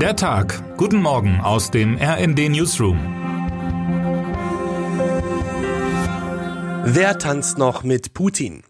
[0.00, 0.76] Der Tag.
[0.76, 2.98] Guten Morgen aus dem RND Newsroom.
[6.84, 8.62] Wer tanzt noch mit Putin?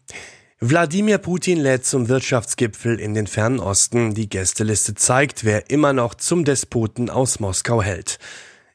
[0.61, 4.15] Wladimir Putin lädt zum Wirtschaftsgipfel in den Fernen Osten.
[4.15, 8.21] Die Gästeliste zeigt, wer immer noch zum Despoten aus Moskau hält.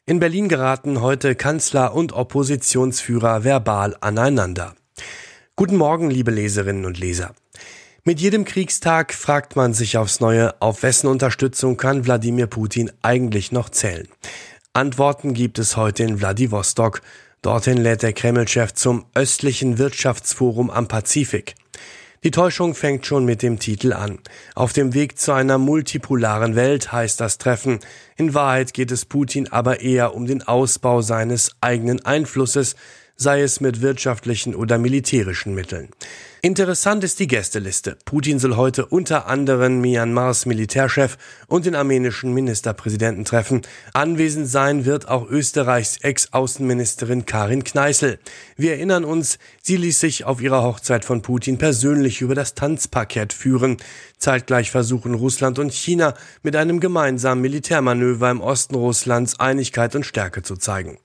[0.04, 4.74] In Berlin geraten heute Kanzler und Oppositionsführer verbal aneinander.
[5.56, 7.34] Guten Morgen, liebe Leserinnen und Leser.
[8.04, 13.52] Mit jedem Kriegstag fragt man sich aufs Neue, auf wessen Unterstützung kann Wladimir Putin eigentlich
[13.52, 14.08] noch zählen.
[14.72, 17.00] Antworten gibt es heute in Wladiwostok.
[17.42, 21.54] Dorthin lädt der Kreml-Chef zum östlichen Wirtschaftsforum am Pazifik.
[22.24, 24.18] Die Täuschung fängt schon mit dem Titel an.
[24.56, 27.78] Auf dem Weg zu einer multipolaren Welt heißt das Treffen.
[28.16, 32.74] In Wahrheit geht es Putin aber eher um den Ausbau seines eigenen Einflusses,
[33.22, 35.88] sei es mit wirtschaftlichen oder militärischen Mitteln.
[36.44, 37.96] Interessant ist die Gästeliste.
[38.04, 43.62] Putin soll heute unter anderem Myanmars Militärchef und den armenischen Ministerpräsidenten treffen.
[43.94, 48.18] Anwesend sein wird auch Österreichs Ex-Außenministerin Karin Kneißl.
[48.56, 53.32] Wir erinnern uns, sie ließ sich auf ihrer Hochzeit von Putin persönlich über das Tanzparkett
[53.32, 53.76] führen.
[54.18, 60.42] Zeitgleich versuchen Russland und China mit einem gemeinsamen Militärmanöver im Osten Russlands Einigkeit und Stärke
[60.42, 60.98] zu zeigen.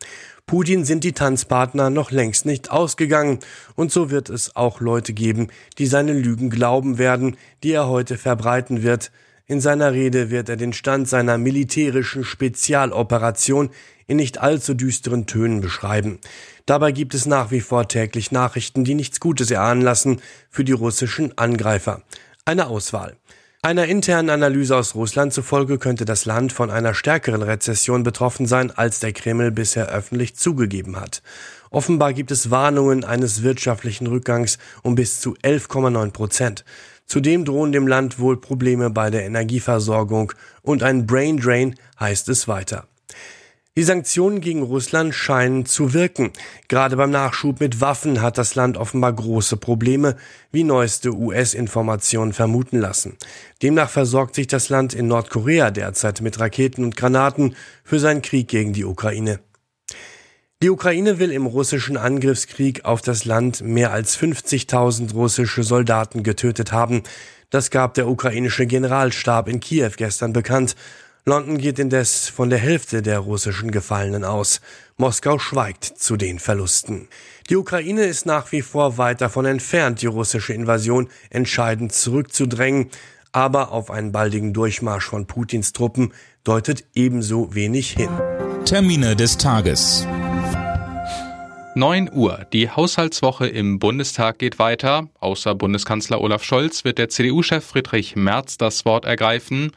[0.50, 3.40] Putin sind die Tanzpartner noch längst nicht ausgegangen,
[3.76, 8.18] und so wird es auch Leute geben, die seine Lügen glauben werden, die er heute
[8.18, 9.12] verbreiten wird.
[9.46, 13.72] In seiner Rede wird er den Stand seiner militärischen Spezialoperation
[14.08, 16.18] in nicht allzu düsteren Tönen beschreiben.
[16.66, 20.72] Dabei gibt es nach wie vor täglich Nachrichten, die nichts Gutes erahnen lassen für die
[20.72, 22.04] russischen Angreifer.
[22.46, 23.18] Eine Auswahl.
[23.64, 28.70] Einer internen Analyse aus Russland zufolge könnte das Land von einer stärkeren Rezession betroffen sein,
[28.70, 31.24] als der Kreml bisher öffentlich zugegeben hat.
[31.72, 36.66] Offenbar gibt es Warnungen eines wirtschaftlichen Rückgangs um bis zu 11,9 Prozent.
[37.08, 42.48] Zudem drohen dem Land wohl Probleme bei der Energieversorgung und ein Brain Drain heißt es
[42.48, 42.86] weiter.
[43.78, 46.32] Die Sanktionen gegen Russland scheinen zu wirken.
[46.68, 50.16] Gerade beim Nachschub mit Waffen hat das Land offenbar große Probleme,
[50.52, 53.18] wie neueste US-Informationen vermuten lassen.
[53.62, 58.48] Demnach versorgt sich das Land in Nordkorea derzeit mit Raketen und Granaten für seinen Krieg
[58.48, 59.42] gegen die Ukraine.
[60.64, 66.72] Die Ukraine will im russischen Angriffskrieg auf das Land mehr als 50.000 russische Soldaten getötet
[66.72, 67.04] haben.
[67.52, 70.76] Das gab der ukrainische Generalstab in Kiew gestern bekannt
[71.28, 74.62] London geht indes von der Hälfte der russischen Gefallenen aus.
[74.96, 77.10] Moskau schweigt zu den Verlusten.
[77.50, 82.92] Die Ukraine ist nach wie vor weit davon entfernt, die russische Invasion entscheidend zurückzudrängen,
[83.34, 86.14] aber auf einen baldigen Durchmarsch von Putins Truppen
[86.46, 88.10] deutet ebenso wenig hin.
[88.64, 90.08] Termine des Tages.
[91.76, 92.48] 9 Uhr.
[92.54, 95.10] Die Haushaltswoche im Bundestag geht weiter.
[95.20, 99.74] Außer Bundeskanzler Olaf Scholz wird der CDU-Chef Friedrich Merz das Wort ergreifen.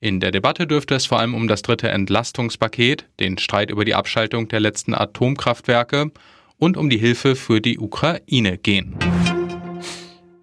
[0.00, 3.96] In der Debatte dürfte es vor allem um das dritte Entlastungspaket, den Streit über die
[3.96, 6.12] Abschaltung der letzten Atomkraftwerke
[6.56, 8.96] und um die Hilfe für die Ukraine gehen.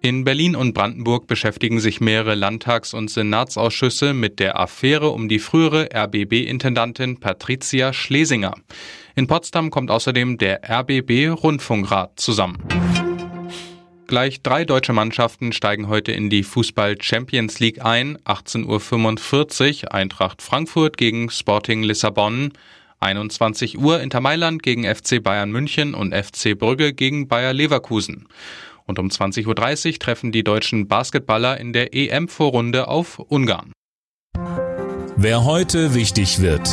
[0.02, 5.38] In Berlin und Brandenburg beschäftigen sich mehrere Landtags- und Senatsausschüsse mit der Affäre um die
[5.38, 8.54] frühere RBB-Intendantin Patricia Schlesinger.
[9.14, 12.58] In Potsdam kommt außerdem der RBB-Rundfunkrat zusammen.
[14.06, 18.18] Gleich drei deutsche Mannschaften steigen heute in die Fußball Champions League ein.
[18.18, 22.52] 18.45 Uhr Eintracht Frankfurt gegen Sporting Lissabon.
[23.00, 28.28] 21 Uhr Inter Mailand gegen FC Bayern München und FC Brügge gegen Bayer Leverkusen.
[28.84, 33.72] Und um 20.30 Uhr treffen die deutschen Basketballer in der EM-Vorrunde auf Ungarn.
[35.16, 36.70] Wer heute wichtig wird.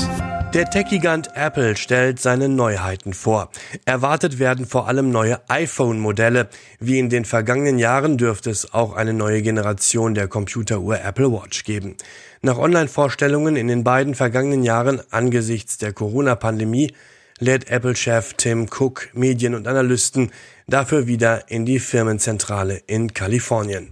[0.53, 3.49] Der Tech-Gigant Apple stellt seine Neuheiten vor.
[3.85, 6.47] Erwartet werden vor allem neue iPhone-Modelle.
[6.79, 11.63] Wie in den vergangenen Jahren dürfte es auch eine neue Generation der Computeruhr Apple Watch
[11.63, 11.95] geben.
[12.43, 16.93] Nach Online-Vorstellungen in den beiden vergangenen Jahren angesichts der Corona-Pandemie
[17.39, 20.31] lädt Apple-Chef Tim Cook Medien und Analysten
[20.67, 23.89] dafür wieder in die Firmenzentrale in Kalifornien.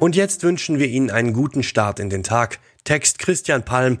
[0.00, 2.58] Und jetzt wünschen wir Ihnen einen guten Start in den Tag.
[2.82, 4.00] Text Christian Palm